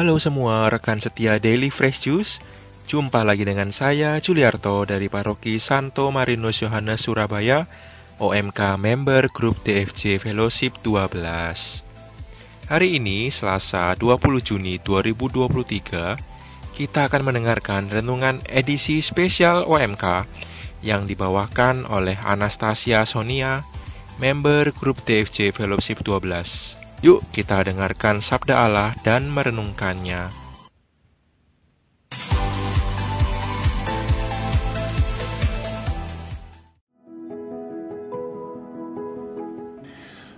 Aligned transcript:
Halo 0.00 0.16
semua 0.16 0.64
rekan 0.72 0.96
setia 0.96 1.36
Daily 1.36 1.68
Fresh 1.68 2.08
Juice. 2.08 2.40
Jumpa 2.88 3.20
lagi 3.20 3.44
dengan 3.44 3.68
saya 3.68 4.16
Juliarto 4.16 4.88
dari 4.88 5.12
Paroki 5.12 5.60
Santo 5.60 6.08
Marinus 6.08 6.64
Yohanes 6.64 7.04
Surabaya, 7.04 7.68
OMK 8.16 8.80
member 8.80 9.28
grup 9.28 9.60
DFJ 9.60 10.24
Fellowship 10.24 10.80
12. 10.80 11.20
Hari 12.72 12.88
ini 12.96 13.28
Selasa 13.28 13.92
20 13.92 14.40
Juni 14.40 14.80
2023, 14.80 16.16
kita 16.72 17.04
akan 17.04 17.20
mendengarkan 17.20 17.92
renungan 17.92 18.40
edisi 18.48 19.04
spesial 19.04 19.68
OMK 19.68 20.24
yang 20.80 21.04
dibawakan 21.04 21.84
oleh 21.84 22.16
Anastasia 22.24 23.04
Sonia, 23.04 23.68
member 24.16 24.72
grup 24.72 25.04
DFJ 25.04 25.52
Fellowship 25.52 26.00
12. 26.00 26.79
Yuk 27.00 27.24
kita 27.32 27.64
dengarkan 27.64 28.20
sabda 28.20 28.68
Allah 28.68 28.92
dan 29.00 29.32
merenungkannya. 29.32 30.28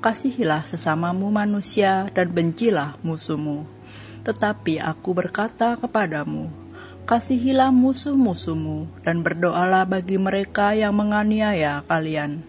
kasihilah 0.04 0.68
sesamamu 0.68 1.32
manusia 1.32 2.12
dan 2.12 2.28
bencilah 2.28 3.00
musuhmu. 3.00 3.64
Tetapi 4.20 4.84
aku 4.84 5.16
berkata 5.16 5.80
kepadamu, 5.80 6.61
kasihilah 7.08 7.70
musuh-musuhmu 7.74 9.04
dan 9.06 9.20
berdoalah 9.26 9.86
bagi 9.86 10.18
mereka 10.18 10.74
yang 10.76 10.96
menganiaya 10.96 11.82
kalian. 11.86 12.44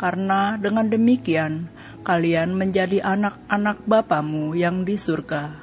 Karena 0.00 0.58
dengan 0.58 0.90
demikian, 0.90 1.70
kalian 2.02 2.58
menjadi 2.58 3.04
anak-anak 3.04 3.84
Bapamu 3.86 4.58
yang 4.58 4.82
di 4.82 4.98
surga. 4.98 5.56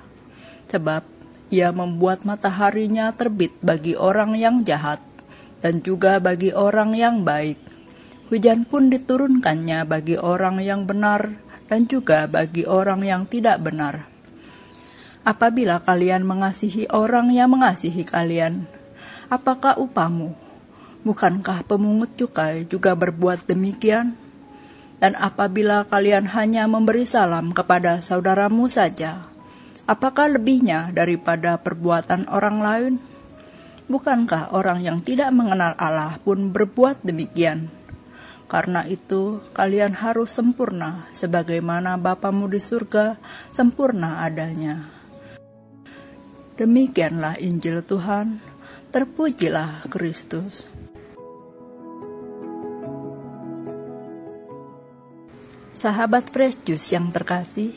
Sebab 0.72 1.04
ia 1.50 1.74
membuat 1.74 2.24
mataharinya 2.24 3.12
terbit 3.14 3.54
bagi 3.60 3.98
orang 3.98 4.38
yang 4.38 4.62
jahat 4.64 5.02
dan 5.60 5.82
juga 5.84 6.22
bagi 6.22 6.54
orang 6.56 6.94
yang 6.96 7.26
baik 7.26 7.70
Hujan 8.30 8.62
pun 8.62 8.94
diturunkannya 8.94 9.90
bagi 9.90 10.14
orang 10.14 10.62
yang 10.62 10.86
benar 10.86 11.34
dan 11.66 11.90
juga 11.90 12.30
bagi 12.30 12.62
orang 12.62 13.02
yang 13.02 13.26
tidak 13.26 13.58
benar. 13.58 14.06
Apabila 15.28 15.84
kalian 15.84 16.24
mengasihi 16.24 16.88
orang 16.96 17.28
yang 17.36 17.52
mengasihi 17.52 18.08
kalian, 18.08 18.64
apakah 19.28 19.76
upamu? 19.76 20.32
Bukankah 21.04 21.68
pemungut 21.68 22.16
cukai 22.16 22.64
juga 22.64 22.96
berbuat 22.96 23.44
demikian? 23.44 24.16
Dan 25.00 25.16
apabila 25.16 25.88
kalian 25.88 26.28
hanya 26.36 26.68
memberi 26.68 27.08
salam 27.08 27.56
kepada 27.56 28.04
saudaramu 28.04 28.68
saja, 28.68 29.28
apakah 29.88 30.28
lebihnya 30.28 30.92
daripada 30.92 31.56
perbuatan 31.56 32.28
orang 32.28 32.58
lain? 32.60 32.94
Bukankah 33.88 34.52
orang 34.56 34.84
yang 34.84 35.00
tidak 35.00 35.32
mengenal 35.32 35.76
Allah 35.80 36.20
pun 36.20 36.52
berbuat 36.52 37.04
demikian? 37.04 37.72
Karena 38.50 38.84
itu, 38.84 39.40
kalian 39.56 39.94
harus 39.94 40.36
sempurna, 40.36 41.08
sebagaimana 41.16 41.96
Bapamu 41.96 42.50
di 42.50 42.60
surga 42.60 43.16
sempurna 43.48 44.26
adanya. 44.26 44.99
Demikianlah 46.60 47.40
Injil 47.40 47.80
Tuhan, 47.88 48.44
terpujilah 48.92 49.88
Kristus. 49.88 50.68
Sahabat 55.72 56.28
Fresh 56.28 56.68
yang 56.92 57.16
terkasih, 57.16 57.72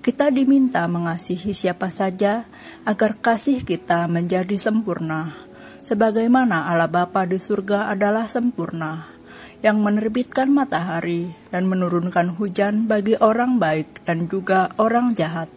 kita 0.00 0.32
diminta 0.32 0.80
mengasihi 0.88 1.52
siapa 1.52 1.92
saja 1.92 2.48
agar 2.88 3.20
kasih 3.20 3.68
kita 3.68 4.08
menjadi 4.08 4.56
sempurna, 4.56 5.36
sebagaimana 5.84 6.72
Allah 6.72 6.88
Bapa 6.88 7.28
di 7.28 7.36
surga 7.36 7.92
adalah 7.92 8.32
sempurna 8.32 9.12
yang 9.60 9.84
menerbitkan 9.84 10.48
matahari 10.48 11.36
dan 11.52 11.68
menurunkan 11.68 12.32
hujan 12.40 12.88
bagi 12.88 13.12
orang 13.20 13.60
baik 13.60 14.08
dan 14.08 14.24
juga 14.24 14.72
orang 14.80 15.12
jahat. 15.12 15.52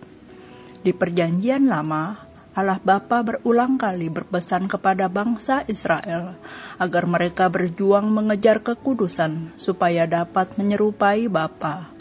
Di 0.83 0.91
Perjanjian 0.91 1.71
Lama, 1.71 2.24
Allah 2.55 2.79
Bapa 2.79 3.19
berulang 3.19 3.75
kali 3.75 4.07
berpesan 4.07 4.71
kepada 4.71 5.11
bangsa 5.11 5.67
Israel 5.67 6.39
agar 6.79 7.03
mereka 7.03 7.51
berjuang 7.51 8.07
mengejar 8.07 8.63
kekudusan 8.63 9.51
supaya 9.59 10.07
dapat 10.07 10.55
menyerupai 10.55 11.27
Bapa. 11.27 11.91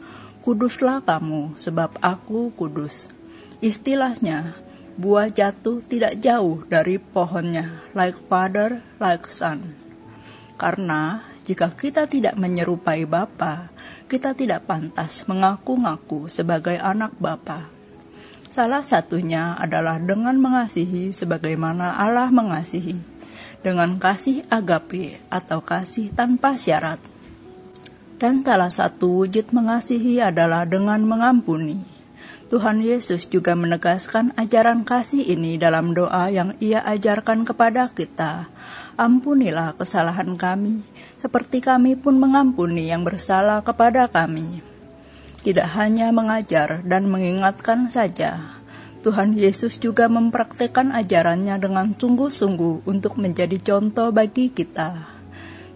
Kuduslah 0.47 1.03
kamu, 1.03 1.59
sebab 1.59 1.98
aku 1.98 2.54
kudus. 2.54 3.10
Istilahnya, 3.59 4.54
buah 4.94 5.26
jatuh 5.26 5.82
tidak 5.82 6.22
jauh 6.22 6.62
dari 6.70 7.03
pohonnya, 7.03 7.82
like 7.91 8.14
father, 8.31 8.78
like 9.03 9.26
son. 9.26 9.75
Karena 10.54 11.26
jika 11.43 11.75
kita 11.75 12.06
tidak 12.06 12.38
menyerupai 12.38 13.10
Bapa, 13.10 13.75
kita 14.06 14.38
tidak 14.38 14.70
pantas 14.70 15.26
mengaku-ngaku 15.26 16.31
sebagai 16.31 16.78
anak 16.78 17.10
Bapa. 17.19 17.74
Salah 18.54 18.87
satunya 18.87 19.59
adalah 19.59 19.98
dengan 19.98 20.38
mengasihi 20.38 21.10
sebagaimana 21.10 21.98
Allah 21.98 22.31
mengasihi, 22.31 22.94
dengan 23.66 23.98
kasih 23.98 24.47
agape 24.47 25.19
atau 25.26 25.59
kasih 25.59 26.15
tanpa 26.15 26.54
syarat. 26.54 27.03
Dan 28.22 28.47
salah 28.47 28.70
satu 28.70 29.26
wujud 29.26 29.50
mengasihi 29.50 30.22
adalah 30.22 30.70
dengan 30.70 31.03
mengampuni. 31.03 31.82
Tuhan 32.47 32.78
Yesus 32.78 33.26
juga 33.26 33.59
menegaskan 33.59 34.31
ajaran 34.38 34.87
kasih 34.87 35.26
ini 35.26 35.59
dalam 35.59 35.91
doa 35.91 36.31
yang 36.31 36.54
ia 36.62 36.78
ajarkan 36.87 37.43
kepada 37.43 37.91
kita 37.91 38.54
Ampunilah 38.94 39.75
kesalahan 39.75 40.38
kami, 40.38 40.78
seperti 41.19 41.59
kami 41.59 41.98
pun 41.98 42.14
mengampuni 42.14 42.94
yang 42.94 43.03
bersalah 43.03 43.59
kepada 43.66 44.06
kami. 44.06 44.74
Tidak 45.44 45.77
hanya 45.77 46.09
mengajar 46.09 46.81
dan 46.88 47.05
mengingatkan 47.12 47.93
saja, 47.93 48.41
Tuhan 49.05 49.37
Yesus 49.37 49.77
juga 49.77 50.09
mempraktekkan 50.09 50.97
ajarannya 50.97 51.60
dengan 51.60 51.93
sungguh-sungguh 51.93 52.88
untuk 52.88 53.21
menjadi 53.21 53.60
contoh 53.60 54.09
bagi 54.09 54.49
kita. 54.49 55.05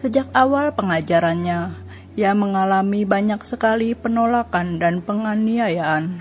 Sejak 0.01 0.33
awal 0.33 0.73
pengajarannya, 0.73 1.77
ia 2.17 2.33
mengalami 2.33 3.05
banyak 3.05 3.45
sekali 3.45 3.93
penolakan 3.93 4.81
dan 4.81 5.05
penganiayaan, 5.05 6.17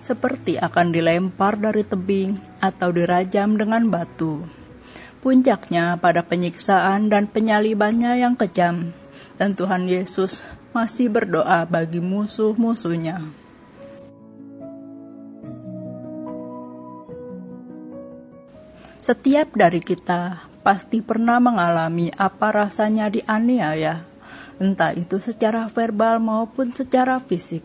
seperti 0.00 0.56
akan 0.56 0.96
dilempar 0.96 1.60
dari 1.60 1.84
tebing 1.84 2.40
atau 2.64 2.88
dirajam 2.96 3.60
dengan 3.60 3.92
batu 3.92 4.48
puncaknya 5.26 5.98
pada 5.98 6.22
penyiksaan 6.22 7.10
dan 7.10 7.26
penyalibannya 7.26 8.22
yang 8.22 8.38
kejam, 8.38 8.94
dan 9.34 9.58
Tuhan 9.58 9.90
Yesus 9.90 10.46
masih 10.70 11.10
berdoa 11.12 11.66
bagi 11.66 12.00
musuh-musuhnya. 12.02 13.20
Setiap 19.02 19.54
dari 19.54 19.78
kita 19.78 20.48
pasti 20.66 20.98
pernah 20.98 21.38
mengalami 21.38 22.10
apa 22.18 22.50
rasanya 22.50 23.06
dianiaya, 23.06 24.02
entah 24.58 24.90
itu 24.96 25.22
secara 25.22 25.70
verbal 25.70 26.18
maupun 26.18 26.74
secara 26.74 27.22
fisik. 27.22 27.62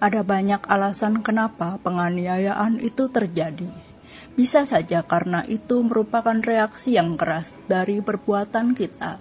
Ada 0.00 0.24
banyak 0.24 0.64
alasan 0.64 1.20
kenapa 1.20 1.76
penganiayaan 1.84 2.80
itu 2.80 3.12
terjadi 3.12 3.92
bisa 4.32 4.64
saja 4.64 5.04
karena 5.04 5.44
itu 5.44 5.84
merupakan 5.84 6.36
reaksi 6.40 6.96
yang 6.96 7.20
keras 7.20 7.52
dari 7.68 8.00
perbuatan 8.00 8.72
kita, 8.72 9.20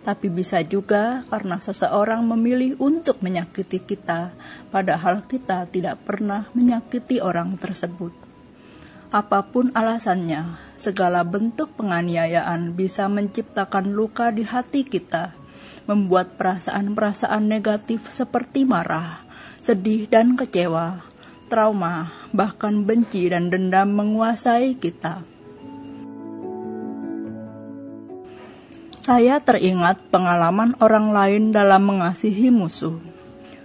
tapi 0.00 0.32
bisa 0.32 0.64
juga 0.64 1.22
karena 1.28 1.60
seseorang 1.60 2.24
memilih 2.24 2.76
untuk 2.80 3.20
menyakiti 3.20 3.84
kita, 3.84 4.32
padahal 4.72 5.24
kita 5.28 5.68
tidak 5.68 6.00
pernah 6.08 6.48
menyakiti 6.56 7.20
orang 7.20 7.60
tersebut. 7.60 8.12
Apa 9.10 9.42
pun 9.50 9.74
alasannya, 9.74 10.56
segala 10.78 11.26
bentuk 11.26 11.74
penganiayaan 11.74 12.72
bisa 12.78 13.10
menciptakan 13.10 13.90
luka 13.90 14.30
di 14.30 14.46
hati 14.46 14.86
kita, 14.86 15.34
membuat 15.90 16.38
perasaan-perasaan 16.38 17.42
negatif 17.44 18.06
seperti 18.08 18.62
marah, 18.62 19.26
sedih, 19.58 20.06
dan 20.06 20.38
kecewa 20.38 21.10
trauma, 21.50 22.06
bahkan 22.30 22.86
benci 22.86 23.26
dan 23.26 23.50
dendam 23.50 23.90
menguasai 23.90 24.78
kita. 24.78 25.26
Saya 29.00 29.40
teringat 29.40 30.12
pengalaman 30.12 30.76
orang 30.76 31.08
lain 31.16 31.56
dalam 31.56 31.88
mengasihi 31.88 32.52
musuh. 32.52 33.00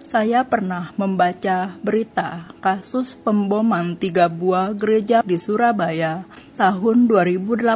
Saya 0.07 0.47
pernah 0.47 0.95
membaca 0.95 1.75
berita 1.83 2.55
kasus 2.63 3.19
pemboman 3.19 3.99
tiga 3.99 4.31
buah 4.31 4.71
gereja 4.71 5.27
di 5.27 5.35
Surabaya 5.35 6.23
tahun 6.55 7.11
2018 7.11 7.67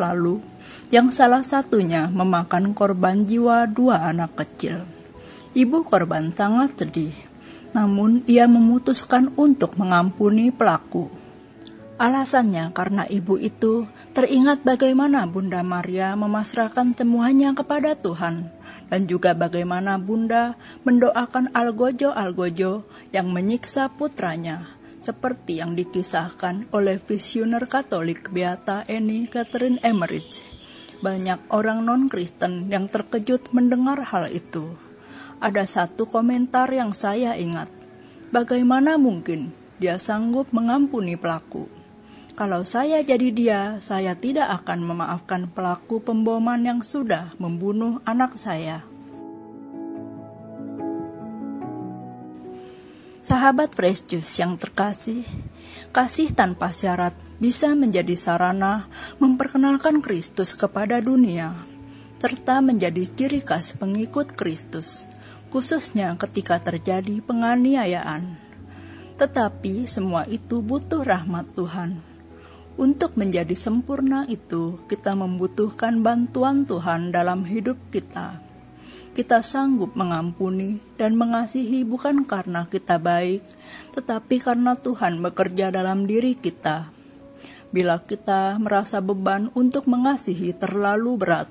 lalu 0.00 0.40
yang 0.88 1.12
salah 1.12 1.44
satunya 1.44 2.08
memakan 2.08 2.72
korban 2.72 3.28
jiwa 3.28 3.68
dua 3.68 4.08
anak 4.08 4.40
kecil. 4.40 4.88
Ibu 5.52 5.84
korban 5.84 6.32
sangat 6.32 6.80
sedih, 6.80 7.12
namun 7.76 8.24
ia 8.24 8.48
memutuskan 8.48 9.28
untuk 9.36 9.76
mengampuni 9.76 10.48
pelaku. 10.48 11.12
Alasannya 11.94 12.74
karena 12.74 13.06
ibu 13.06 13.38
itu 13.38 13.86
teringat 14.18 14.66
bagaimana 14.66 15.30
Bunda 15.30 15.62
Maria 15.62 16.18
memasrahkan 16.18 16.90
semuanya 16.98 17.54
kepada 17.54 17.94
Tuhan 17.94 18.50
dan 18.90 19.06
juga 19.06 19.30
bagaimana 19.38 19.94
Bunda 20.02 20.58
mendoakan 20.82 21.54
Algojo-Algojo 21.54 22.82
yang 23.14 23.30
menyiksa 23.30 23.94
putranya 23.94 24.66
seperti 24.98 25.62
yang 25.62 25.78
dikisahkan 25.78 26.72
oleh 26.74 26.98
visioner 26.98 27.62
Katolik 27.70 28.32
Beata 28.32 28.82
Eni 28.90 29.30
Catherine 29.30 29.78
Emmerich. 29.84 30.42
Banyak 30.98 31.52
orang 31.52 31.84
non-Kristen 31.84 32.72
yang 32.72 32.88
terkejut 32.88 33.52
mendengar 33.52 34.00
hal 34.02 34.32
itu. 34.32 34.72
Ada 35.38 35.68
satu 35.68 36.08
komentar 36.08 36.72
yang 36.72 36.96
saya 36.96 37.36
ingat. 37.36 37.68
Bagaimana 38.32 38.96
mungkin 38.96 39.52
dia 39.76 40.00
sanggup 40.00 40.48
mengampuni 40.56 41.20
pelaku? 41.20 41.73
Kalau 42.34 42.66
saya 42.66 42.98
jadi 42.98 43.30
dia, 43.30 43.60
saya 43.78 44.18
tidak 44.18 44.50
akan 44.50 44.82
memaafkan 44.82 45.46
pelaku 45.46 46.02
pemboman 46.02 46.66
yang 46.66 46.82
sudah 46.82 47.30
membunuh 47.38 48.02
anak 48.02 48.34
saya. 48.34 48.82
Sahabat 53.22 53.78
Fresh 53.78 54.10
Juice 54.10 54.42
yang 54.42 54.58
terkasih, 54.58 55.22
kasih 55.94 56.34
tanpa 56.34 56.74
syarat 56.74 57.14
bisa 57.38 57.70
menjadi 57.78 58.18
sarana 58.18 58.90
memperkenalkan 59.22 60.02
Kristus 60.02 60.58
kepada 60.58 60.98
dunia, 60.98 61.54
serta 62.18 62.58
menjadi 62.58 63.06
ciri 63.14 63.46
khas 63.46 63.78
pengikut 63.78 64.34
Kristus, 64.34 65.06
khususnya 65.54 66.18
ketika 66.18 66.58
terjadi 66.58 67.22
penganiayaan. 67.22 68.42
Tetapi 69.22 69.86
semua 69.86 70.26
itu 70.26 70.58
butuh 70.58 71.06
rahmat 71.06 71.46
Tuhan 71.54 72.13
untuk 72.74 73.14
menjadi 73.14 73.54
sempurna 73.54 74.26
itu, 74.26 74.82
kita 74.90 75.14
membutuhkan 75.14 76.02
bantuan 76.02 76.66
Tuhan 76.66 77.14
dalam 77.14 77.46
hidup 77.46 77.78
kita. 77.94 78.42
Kita 79.14 79.46
sanggup 79.46 79.94
mengampuni 79.94 80.82
dan 80.98 81.14
mengasihi 81.14 81.86
bukan 81.86 82.26
karena 82.26 82.66
kita 82.66 82.98
baik, 82.98 83.46
tetapi 83.94 84.42
karena 84.42 84.74
Tuhan 84.74 85.22
bekerja 85.22 85.70
dalam 85.70 86.10
diri 86.10 86.34
kita. 86.34 86.90
Bila 87.70 88.02
kita 88.02 88.58
merasa 88.58 88.98
beban 88.98 89.54
untuk 89.54 89.86
mengasihi 89.86 90.50
terlalu 90.58 91.14
berat, 91.14 91.46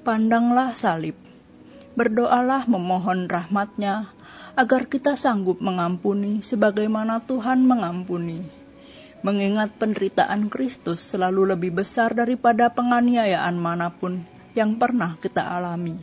pandanglah 0.00 0.72
salib. 0.72 1.16
Berdoalah 1.92 2.64
memohon 2.72 3.28
rahmatnya 3.28 4.08
agar 4.56 4.88
kita 4.88 5.12
sanggup 5.12 5.60
mengampuni 5.60 6.40
sebagaimana 6.40 7.20
Tuhan 7.20 7.68
mengampuni 7.68 8.63
mengingat 9.24 9.72
penderitaan 9.80 10.52
Kristus 10.52 11.00
selalu 11.00 11.56
lebih 11.56 11.80
besar 11.80 12.12
daripada 12.12 12.68
penganiayaan 12.68 13.56
mana 13.56 13.88
pun 13.88 14.20
yang 14.52 14.76
pernah 14.76 15.16
kita 15.16 15.40
alami. 15.40 15.96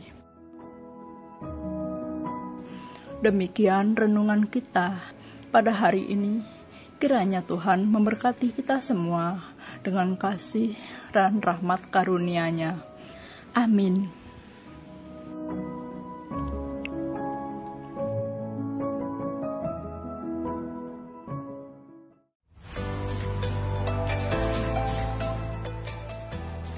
Demikian 3.22 3.94
renungan 3.94 4.50
kita 4.50 4.98
pada 5.54 5.70
hari 5.70 6.10
ini. 6.10 6.42
Kiranya 6.98 7.46
Tuhan 7.46 7.86
memberkati 7.86 8.50
kita 8.50 8.82
semua 8.82 9.38
dengan 9.86 10.18
kasih 10.18 10.74
dan 11.14 11.38
rahmat 11.38 11.86
karunia-Nya. 11.94 12.82
Amin. 13.54 14.21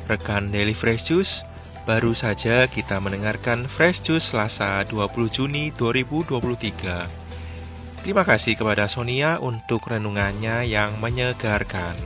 Rekan 0.05 0.53
Daily 0.53 0.77
Fresh 0.77 1.09
Juice, 1.09 1.41
baru 1.89 2.13
saja 2.13 2.69
kita 2.69 3.01
mendengarkan 3.01 3.65
Fresh 3.65 4.05
Juice 4.05 4.33
Selasa 4.33 4.85
20 4.85 5.33
Juni 5.33 5.73
2023. 5.73 8.05
Terima 8.05 8.21
kasih 8.21 8.53
kepada 8.53 8.85
Sonia 8.85 9.41
untuk 9.41 9.89
renungannya 9.89 10.69
yang 10.69 10.93
menyegarkan. 11.01 11.97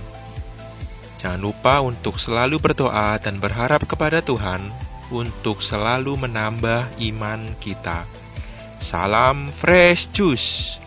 Jangan 1.18 1.42
lupa 1.42 1.82
untuk 1.82 2.22
selalu 2.22 2.62
berdoa 2.62 3.18
dan 3.18 3.42
berharap 3.42 3.82
kepada 3.82 4.22
Tuhan 4.22 4.62
untuk 5.10 5.58
selalu 5.58 6.14
menambah 6.22 6.86
iman 7.02 7.42
kita. 7.58 8.06
Salam 8.78 9.50
Fresh 9.58 10.14
Juice. 10.14 10.78